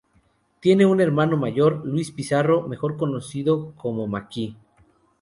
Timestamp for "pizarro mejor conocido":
2.11-3.75